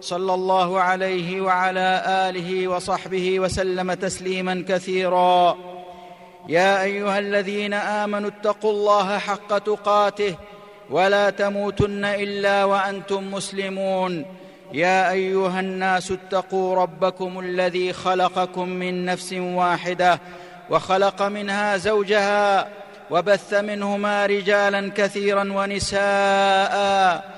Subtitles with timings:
[0.00, 5.56] صلى الله عليه وعلى آله وصحبه وسلم تسليما كثيرا.
[6.48, 10.34] يا أيها الذين آمنوا اتقوا الله حق تقاته
[10.90, 14.26] ولا تموتن إلا وأنتم مسلمون.
[14.72, 20.20] يا أيها الناس اتقوا ربكم الذي خلقكم من نفس واحدة
[20.70, 22.68] وخلق منها زوجها
[23.10, 27.37] وبث منهما رجالا كثيرا ونساء.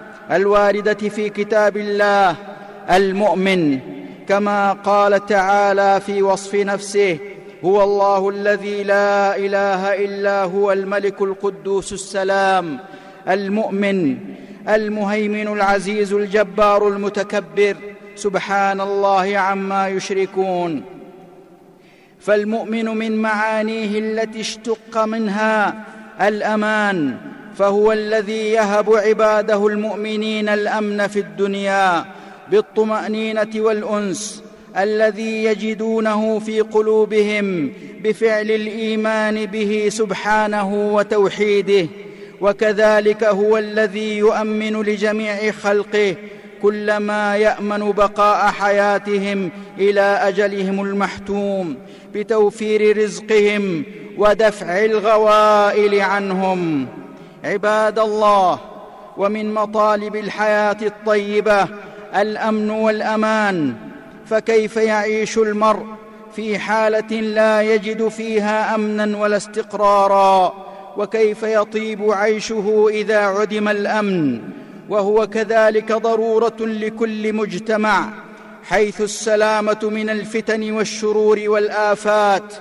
[0.31, 2.35] الواردة في كتاب الله
[2.91, 3.79] المؤمن
[4.27, 7.17] كما قال تعالى في وصف نفسه
[7.65, 12.79] هو الله الذي لا إله إلا هو الملك القدوس السلام
[13.29, 14.17] المؤمن
[14.69, 17.75] المهيمن العزيز الجبار المتكبر
[18.15, 20.83] سبحان الله عما يشركون
[22.19, 25.85] فالمؤمن من معانيه التي اشتق منها
[26.21, 27.17] الأمان
[27.57, 32.05] فهو الذي يهب عباده المؤمنين الأمن في الدنيا
[32.51, 34.43] بالطمأنينة والأنس
[34.77, 41.87] الذي يجدونه في قلوبهم بفعل الإيمان به سبحانه وتوحيده
[42.41, 46.15] وكذلك هو الذي يؤمن لجميع خلقه
[46.61, 51.75] كلما يأمن بقاء حياتهم إلى أجلهم المحتوم
[52.13, 53.83] بتوفير رزقهم
[54.17, 56.87] ودفع الغوائل عنهم.
[57.43, 58.59] عباد الله
[59.17, 61.67] ومن مطالب الحياة الطيبة
[62.15, 63.73] الأمن والأمان
[64.25, 65.85] فكيف يعيش المرء
[66.35, 70.53] في حالة لا يجد فيها أمنا ولا استقرارا؟
[70.97, 74.41] وكيف يطيب عيشه إذا عدم الأمن؟
[74.89, 78.09] وهو كذلك ضرورة لكل مجتمع
[78.63, 82.53] حيث السلامة من الفتن والشرور والآفات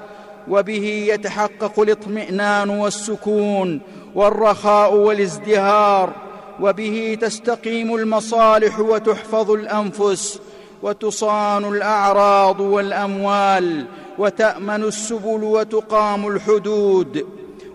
[0.48, 3.80] وبه يتحقق الاطمئنان والسكون
[4.14, 6.12] والرخاء والازدهار
[6.60, 10.40] وبه تستقيم المصالح وتحفظ الأنفس
[10.82, 13.86] وتصان الأعراض والأموال
[14.18, 17.26] وتأمن السبل وتقام الحدود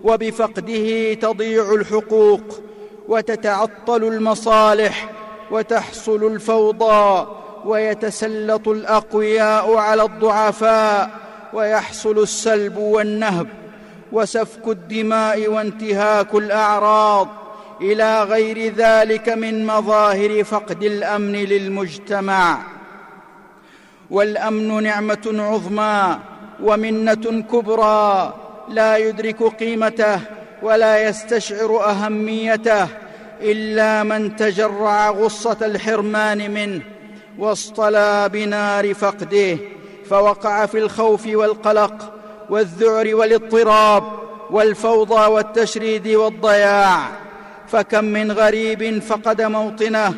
[0.04, 2.42] وبفقده تضيع الحقوق
[3.08, 5.10] وتتعطل المصالح
[5.52, 7.28] وتحصل الفوضى
[7.66, 11.10] ويتسلط الأقوياء على الضعفاء
[11.54, 13.48] ويحصل السلب والنهب.
[14.12, 17.28] وسفك الدماء وانتهاك الأعراض
[17.82, 22.58] إلى غير ذلك من مظاهر فقد الأمن للمجتمع.
[24.10, 26.20] والأمن نعمة عظمى
[26.64, 28.34] ومنة كبرى
[28.70, 30.20] لا يدرك قيمته
[30.62, 32.88] ولا يستشعر أهميته
[33.42, 36.82] إلا من تجرع غصة الحرمان منه
[37.38, 39.58] واصطلى بنار فقده
[40.10, 42.15] فوقع في الخوف والقلق
[42.50, 44.04] والذعر والاضطراب
[44.52, 47.10] والفوضى والتشريد والضياع.
[47.68, 50.14] فكم من غريب فقد موطنه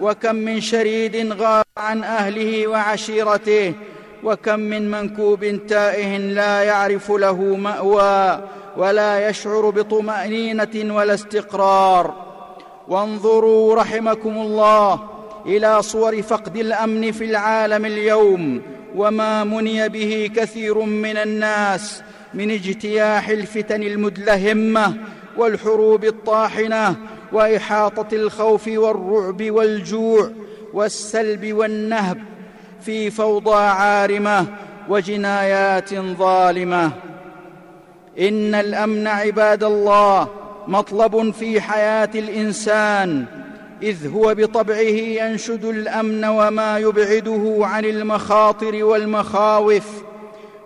[0.00, 3.74] وكم من شريد غاب عن أهله وعشيرته
[4.24, 8.40] وكم من منكوب تائه لا يعرف له مأوى
[8.76, 12.14] ولا يشعر بطمأنينة ولا استقرار.
[12.88, 15.00] وانظروا رحمكم الله
[15.46, 18.62] إلى صور فقد الأمن في العالم اليوم
[18.98, 22.02] وما مني به كثير من الناس
[22.34, 24.94] من اجتياح الفتن المدلهمة
[25.36, 26.96] والحروب الطاحنة
[27.32, 30.30] وإحاطة الخوف والرعب والجوع
[30.72, 32.18] والسلب والنهب
[32.80, 34.46] في فوضى عارمة
[34.88, 36.90] وجنايات ظالمة.
[38.18, 40.28] إن الأمن عباد الله
[40.68, 43.24] مطلب في حياة الإنسان
[43.82, 50.02] إذ هو بطبعه ينشد الأمن وما يبعده عن المخاطر والمخاوف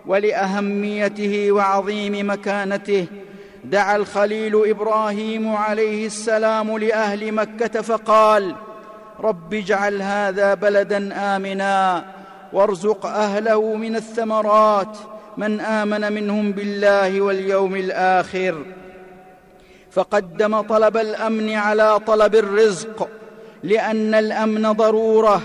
[0.05, 3.05] ولأهميته وعظيم مكانته.
[3.63, 8.55] دعا الخليل إبراهيم عليه السلام لأهل مكة فقال
[9.19, 12.05] رب اجعل هذا بلدا آمنا
[12.53, 14.97] وارزق أهله من الثمرات
[15.37, 18.65] من آمن منهم بالله واليوم الآخر.
[19.93, 23.09] فقدم طلب الأمن على طلب الرزق
[23.63, 25.41] لأن الأمن ضرورة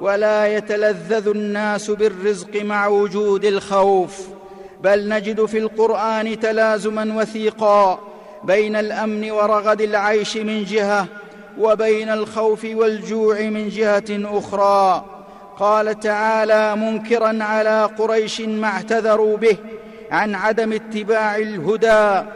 [0.00, 4.28] ولا يتلذذ الناس بالرزق مع وجود الخوف.
[4.80, 7.98] بل نجد في القرآن تلازما وثيقا
[8.44, 11.06] بين الأمن ورغد العيش من جهة
[11.58, 15.04] وبين الخوف والجوع من جهة أخرى.
[15.58, 19.56] قال تعالى منكرا على قريش ما اعتذروا به
[20.10, 22.28] عن عدم اتباع الهدى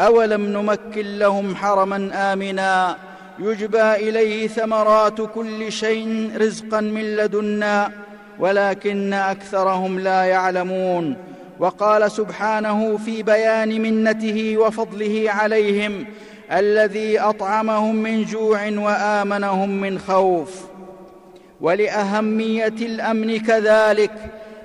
[0.00, 2.96] أولم نمكن لهم حرما آمنا
[3.38, 7.92] يجبى إليه ثمرات كل شيء رزقا من لدنا
[8.38, 11.16] ولكن أكثرهم لا يعلمون.
[11.58, 16.06] وقال سبحانه في بيان منته وفضله عليهم
[16.52, 20.64] الذي أطعمهم من جوع وآمنهم من خوف.
[21.60, 24.12] ولأهمية الأمن كذلك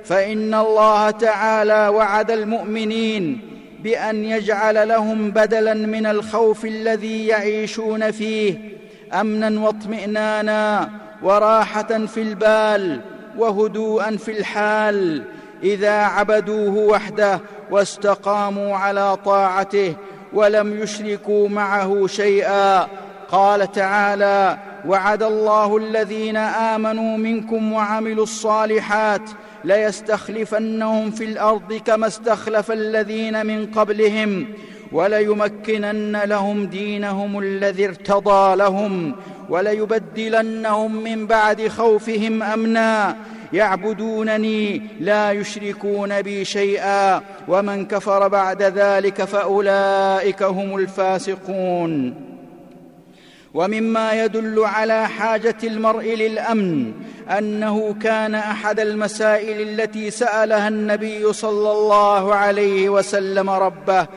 [0.06, 8.60] فإن الله تعالى وعد المؤمنين بأن يجعل لهم بدلا من الخوف الذي يعيشون فيه
[9.14, 10.90] امنا واطمئنانا
[11.24, 13.02] وراحة في البال
[13.38, 15.24] وهدوءا في الحال.
[15.64, 17.40] إذا عبدوه وحده
[17.72, 19.96] واستقاموا على طاعته
[20.34, 22.88] ولم يشركوا معه شيئا
[23.32, 24.58] قال تعالى
[24.88, 29.30] وعد الله الذين آمنوا منكم وعملوا الصالحات
[29.66, 34.48] ليستخلفنهم في الأرض كما استخلف الذين من قبلهم
[34.92, 39.16] وليمكنن لهم دينهم الذي ارتضى لهم
[39.50, 43.16] وليبدلنهم من بعد خوفهم أمنا.
[43.54, 52.16] يعبدونني لا يشركون بي شيئا ومن كفر بعد ذلك فأولئك هم الفاسقون.
[53.56, 56.94] ومما يدل على حاجة المرء للأمن
[57.38, 64.08] أنه كان أحد المسائل التي سألها النبي صلى الله عليه وسلم ربه.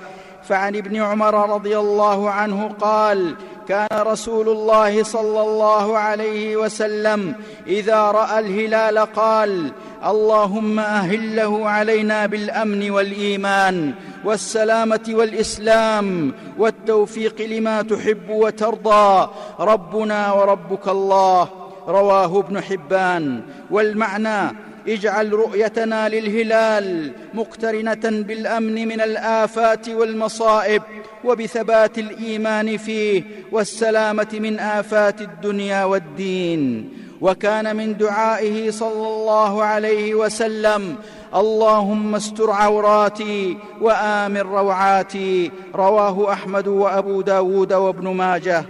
[0.48, 3.34] فعن ابن عمر رضي الله عنه قال
[3.68, 7.34] كان رسول الله صلى الله عليه وسلم
[7.66, 9.72] إذا رأى الهلال قال
[10.06, 13.94] اللهم أهله علينا بالأمن والإيمان.
[14.24, 19.28] والسلامة والإسلام والتوفيق لما تحب وترضى.
[19.60, 21.48] ربنا وربك الله
[21.88, 23.42] رواه ابن حبان.
[23.70, 24.56] والمعنى
[24.88, 30.82] اجعل رؤيتنا للهلال مقترنة بالأمن من الآفات والمصائب
[31.24, 33.22] وبثبات الإيمان فيه
[33.52, 36.92] والسلامة من آفات الدنيا والدين.
[37.20, 40.96] وكان من دعائه صلى الله عليه وسلم
[41.34, 48.64] اللهم استر عوراتي وآمن روعاتي رواه أحمد وأبو داود وابن ماجه.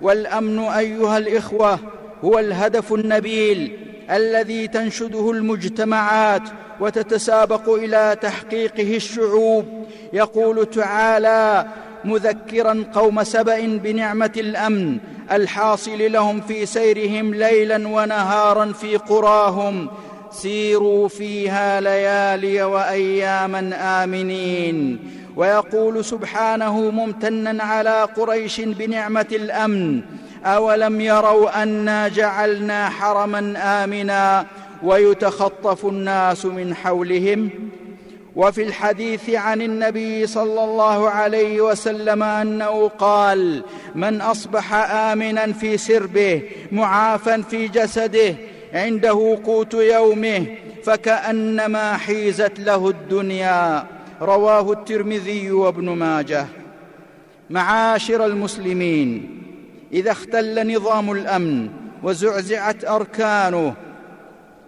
[0.00, 1.78] والأمن أيها الإخوة
[2.24, 3.78] هو الهدف النبيل
[4.10, 6.42] الذي تنشده المجتمعات
[6.80, 9.64] وتتسابق إلى تحقيقه الشعوب.
[10.12, 11.66] يقول تعالى
[12.04, 14.98] مذكرا قوم سبأ بنعمة الأمن
[15.32, 19.88] الحاصل لهم في سيرهم ليلا ونهارا في قراهم.
[20.36, 23.70] سيروا فيها ليالي وأياما
[24.04, 24.98] آمنين.
[25.36, 30.00] ويقول سبحانه ممتنا على قريش بنعمة الأمن
[30.44, 33.54] أولم يروا أنا جعلنا حرما
[33.84, 34.46] آمنا
[34.82, 37.50] ويتخطف الناس من حولهم.
[38.36, 43.62] وفي الحديث عن النبي صلى الله عليه وسلم أنه قال
[43.94, 48.34] من أصبح آمنا في سربه معافا في جسده
[48.74, 50.46] عنده قوت يومه
[50.84, 53.86] فكأنما حيزت له الدنيا.
[54.22, 56.46] رواه الترمذي وابن ماجه.
[57.50, 59.42] معاشر المسلمين
[59.92, 61.68] إذا اختل نظام الأمن
[62.02, 63.74] وزعزعت أركانه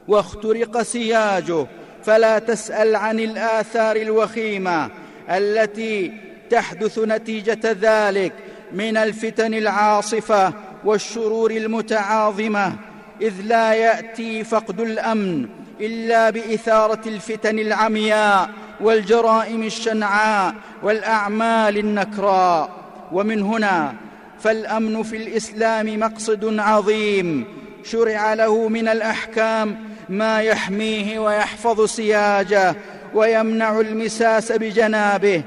[0.09, 1.67] واخترق سياجه
[2.05, 4.91] فلا تسأل عن الآثار الوخيمة
[5.31, 6.13] التي
[6.51, 8.33] تحدث نتيجة ذلك
[8.73, 10.53] من الفتن العاصفة
[10.85, 12.73] والشرور المتعاظمة.
[13.21, 15.49] إذ لا يأتي فقد الأمن
[15.81, 22.71] إلا بإثارة الفتن العمياء والجرائم الشنعاء والأعمال النكراء.
[23.13, 23.95] ومن هنا
[24.41, 27.45] فالأمن في الإسلام مقصد عظيم.
[27.85, 32.75] شرع له من الأحكام ما يحميه ويحفظ سياجه
[33.15, 35.43] ويمنع المساس بجنابه.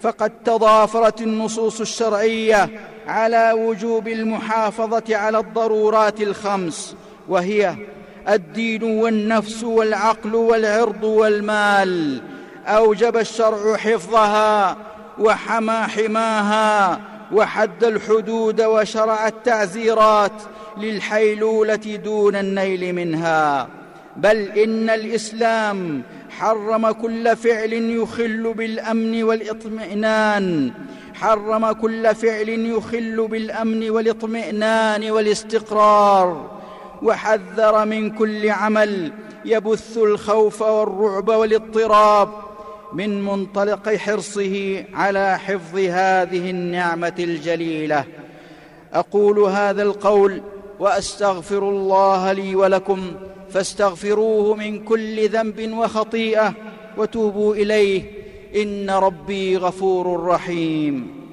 [0.00, 2.68] فقد تضافرت النصوص الشرعية
[3.08, 6.96] على وجوب المحافظة على الضرورات الخمس
[7.28, 7.74] وهي
[8.28, 12.22] الدين والنفس والعقل والعرض والمال.
[12.66, 14.76] أوجب الشرع حفظها
[15.18, 17.00] وحمى حماها
[17.32, 20.42] وحد الحدود وشرع التعزيرات
[20.76, 23.68] للحيلولة دون النيل منها.
[24.16, 30.72] بل إن الإسلام حرم كل فعل يخل بالأمن والإطمئنان.
[31.14, 36.50] حرم كل فعل يخل بالأمن والإطمئنان والاستقرار.
[37.02, 39.12] وحذر من كل عمل
[39.44, 42.28] يبث الخوف والرعب والاضطراب
[42.92, 48.04] من منطلق حرصه على حفظ هذه النعمة الجليلة.
[48.92, 50.42] أقول هذا القول
[50.80, 53.12] وأستغفر الله لي ولكم
[53.54, 56.54] فاستغفروه من كل ذنب وخطيئة
[56.96, 58.02] وتوبوا إليه.
[58.62, 61.24] إن ربي غفور رحيم.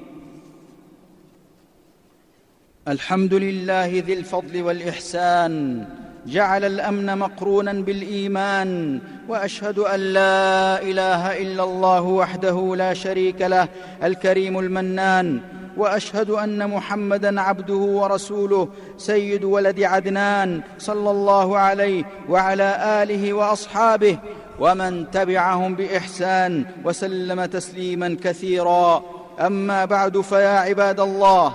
[2.88, 5.84] الحمد لله ذي الفضل والإحسان.
[6.26, 9.00] جعل الأمن مقرونا بالإيمان.
[9.28, 13.68] وأشهد أن لا إله إلا الله وحده لا شريك له.
[14.02, 15.40] الكريم المنان.
[15.76, 24.18] وأشهد أن محمدا عبده ورسوله سيد ولد عدنان صلى الله عليه وعلى آله وأصحابه
[24.60, 29.02] ومن تبعهم بإحسان وسلم تسليما كثيرا.
[29.40, 31.54] أما بعد فيا عباد الله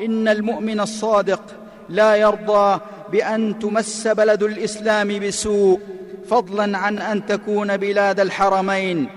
[0.00, 1.42] إن المؤمن الصادق
[1.88, 2.80] لا يرضى
[3.12, 5.80] بأن تمس بلد الإسلام بسوء
[6.28, 9.08] فضلا عن أن تكون بلاد الحرمين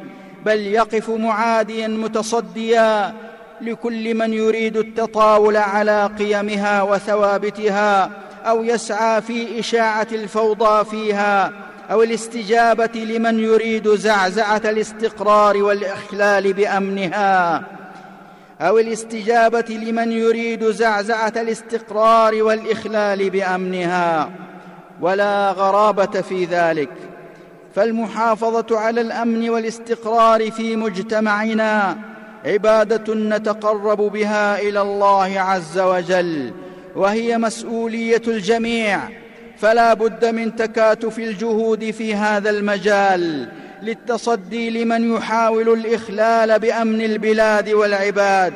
[0.45, 3.13] بل يقف معاديا متصديا
[3.61, 8.11] لكل من يريد التطاول على قيمها وثوابتها
[8.45, 11.51] أو يسعى في إشاعة الفوضى فيها
[11.91, 17.63] أو الاستجابة لمن يريد زعزعة الاستقرار والإخلال بأمنها
[18.61, 24.29] أو الاستجابة لمن يريد زعزعة الاستقرار والإخلال بأمنها.
[25.01, 26.89] ولا غرابة في ذلك.
[27.75, 31.97] فالمحافظة على الأمن والاستقرار في مجتمعنا
[32.45, 36.51] عبادة نتقرب بها إلى الله عز وجل
[36.95, 38.99] وهي مسؤولية الجميع.
[39.57, 43.49] فلا بد من تكاتف الجهود في هذا المجال
[43.81, 48.53] للتصدي لمن يحاول الإخلال بأمن البلاد والعباد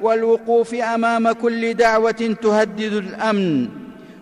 [0.00, 3.68] والوقوف أمام كل دعوة تهدد الأمن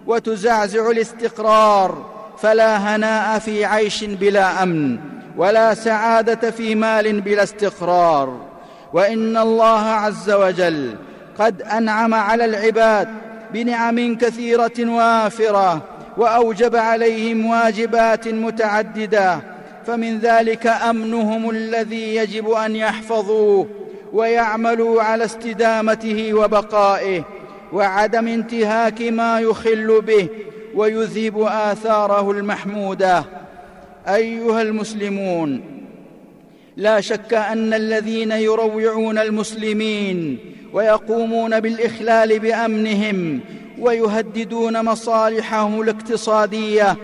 [0.07, 2.19] وتزعزع الاستقرار.
[2.39, 4.99] فلا هناء في عيش بلا أمن
[5.37, 8.48] ولا سعادة في مال بلا استقرار.
[8.93, 10.95] وإن الله عز وجل
[11.39, 13.09] قد أنعم على العباد
[13.53, 15.83] بنعم كثيرة وافرة
[16.17, 19.41] وأوجب عليهم واجبات متعددة
[19.87, 23.69] فمن ذلك أمنهم الذي يجب أن يحفظوه
[24.13, 27.25] ويعملوا على استدامته وبقائه
[27.73, 30.29] وعدم انتهاك ما يخل به
[30.75, 33.25] ويذهب آثاره المحمودة.
[34.09, 35.78] أيها المسلمون
[36.79, 40.39] لا شك أن الذين يروعون المسلمين
[40.73, 43.41] ويقومون بالإخلال بأمنهم
[43.79, 46.97] ويهددون مصالحهم الاقتصادية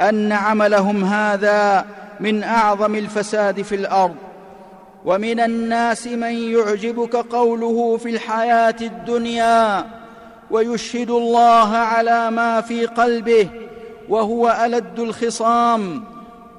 [0.00, 1.86] أن عملهم هذا
[2.20, 4.16] من أعظم الفساد في الأرض.
[5.04, 9.86] ومن الناس من يعجبك قوله في الحياة الدنيا
[10.50, 13.48] ويشهد الله على ما في قلبه
[14.08, 16.11] وهو ألد الخصام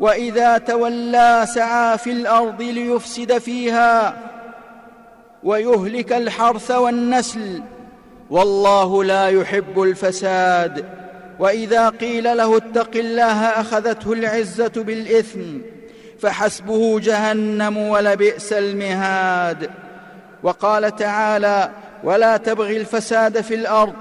[0.04, 4.18] وإذا تولى سعى في الأرض ليفسد فيها
[5.44, 7.62] ويهلك الحرث والنسل
[8.30, 10.86] والله لا يحب الفساد.
[11.40, 15.42] وإذا قيل له اتق الله أخذته العزة بالإثم
[16.20, 19.70] فحسبه جهنم ولبئس المهاد.
[20.44, 21.70] وقال تعالى
[22.04, 23.94] ولا تبغ الفساد في الأرض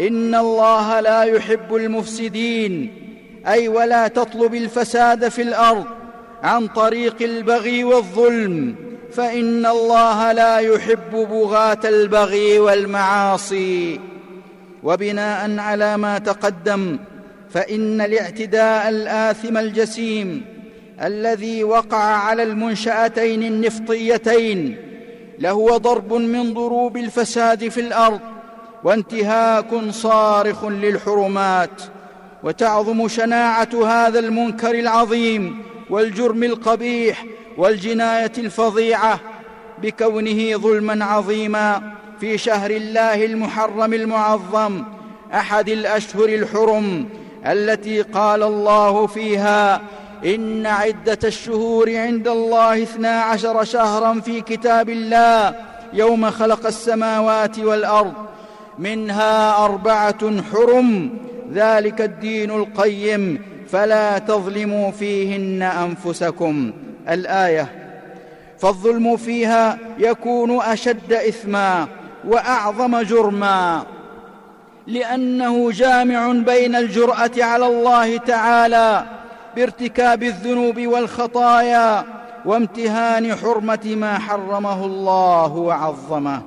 [0.00, 3.09] إن الله لا يحب المفسدين.
[3.46, 5.84] أي ولا تطلب الفساد في الأرض
[6.42, 8.74] عن طريق البغي والظلم
[9.12, 14.00] فإن الله لا يحب بغاة البغي والمعاصي.
[14.82, 16.98] وبناء على ما تقدم
[17.50, 20.44] فإن الاعتداء الآثم الجسيم
[21.02, 24.76] الذي وقع على المنشآتين النفطيتين
[25.38, 28.20] لهو ضرب من ضروب الفساد في الأرض
[28.84, 31.82] وانتهاك صارخ للحرمات.
[32.42, 37.24] وتعظم شناعة هذا المنكر العظيم والجرم القبيح
[37.56, 39.20] والجناية الفظيعة
[39.82, 41.82] بكونه ظلما عظيما
[42.20, 44.84] في شهر الله المحرم المعظم
[45.34, 47.08] أحد الأشهر الحرم
[47.46, 49.80] التي قال الله فيها
[50.24, 55.54] إن عدة الشهور عند الله اثنا عشر شهرا في كتاب الله
[55.92, 58.12] يوم خلق السماوات والأرض
[58.78, 61.10] منها أربعة حرم
[61.52, 66.72] ذلك الدين القيم فلا تظلموا فيهن أنفسكم.
[67.08, 67.68] الآية
[68.58, 71.88] فالظلم فيها يكون أشد إثما
[72.28, 73.82] وأعظم جرما
[74.86, 79.04] لأنه جامع بين الجرأة على الله تعالى
[79.56, 82.04] بارتكاب الذنوب والخطايا
[82.44, 86.42] وامتهان حرمة ما حرمه الله وعظمه.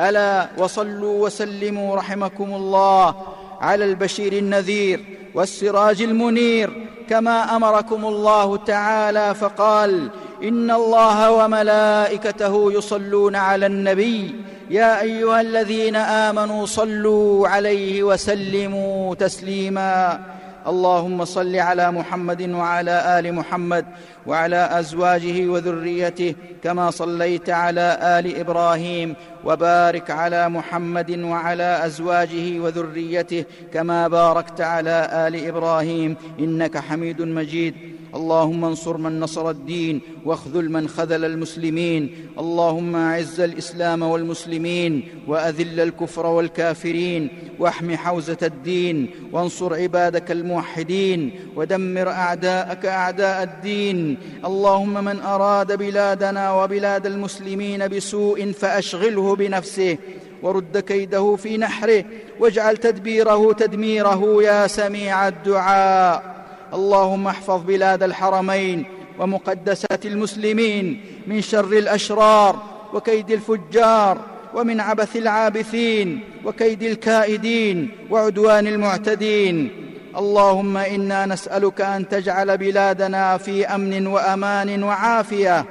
[0.00, 3.14] ألا وصلوا وسلموا رحمكم الله
[3.60, 10.10] على البشير النذير والسراج المنير كما أمركم الله تعالى فقال
[10.42, 14.34] إن الله وملائكته يصلون على النبي
[14.70, 20.20] يا أيها الذين آمنوا صلوا عليه وسلموا تسليما.
[20.66, 23.84] اللهم صل على محمد وعلى آل محمد
[24.26, 34.08] وعلى أزواجه وذريته كما صليت على آل إبراهيم وبارك على محمد وعلى أزواجه وذريته كما
[34.08, 37.95] باركت على آل إبراهيم إنك حميد مجيد.
[38.16, 46.26] اللهم انصر من نصر الدين واخذل من خذل المسلمين اللهم اعز الإسلام والمسلمين وأذل الكفر
[46.26, 56.52] والكافرين واحم حوزة الدين وانصر عبادك الموحدين ودمر أعداءك أعداء الدين اللهم من أراد بلادنا
[56.52, 59.98] وبلاد المسلمين بسوء فأشغله بنفسه
[60.42, 62.04] ورد كيده في نحره
[62.40, 66.35] واجعل تدبيره تدميره يا سميع الدعاء
[66.74, 68.84] اللهم احفظ بلاد الحرمين
[69.18, 72.62] ومقدسات المسلمين من شر الأشرار
[72.94, 74.18] وكيد الفجار
[74.54, 79.70] ومن عبث العابثين وكيد الكائدين وعدوان المعتدين.
[80.16, 85.64] اللهم إنا نسألك أن تجعل بلادنا في أمن وأمان وعافية.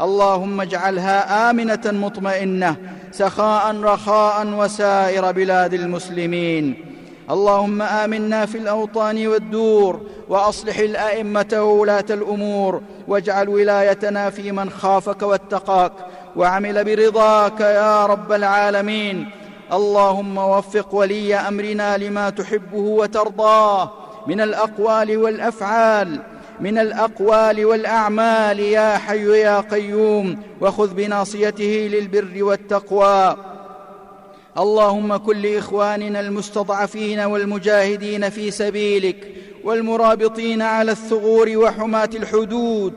[0.00, 2.76] اللهم اجعلها آمنة مطمئنة
[3.12, 6.89] سخاء رخاء وسائر بلاد المسلمين.
[7.30, 15.92] اللهم آمنا في الأوطان والدور وأصلح الأئمة وولاة الأمور واجعل ولايتنا في من خافك واتقاك
[16.36, 19.30] وعمل برضاك يا رب العالمين.
[19.72, 23.92] اللهم وفق ولي أمرنا لما تحبه وترضاه
[24.26, 26.20] من الأقوال والأفعال
[26.60, 33.49] من الأقوال والأعمال يا حي يا قيوم وخذ بناصيته للبر والتقوى.
[34.58, 39.34] اللهم كن لاخواننا المستضعفين والمجاهدين في سبيلك
[39.64, 42.94] والمرابطين على الثغور وحماة الحدود.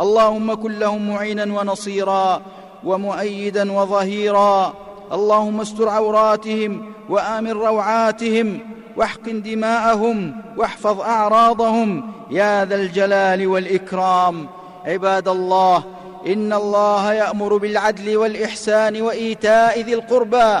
[0.00, 2.42] اللهم كن لهم معينا ونصيرا
[2.84, 4.74] ومؤيدا وظهيرا.
[5.12, 8.58] اللهم استر عوراتهم وآمن روعاتهم
[8.96, 12.10] واحقن دماءهم واحفظ أعراضهم.
[12.30, 14.46] يا ذا الجلال والإكرام.
[14.84, 15.84] عباد الله
[16.26, 20.60] إن الله يأمر بالعدل والإحسان وإيتاء ذي القربى.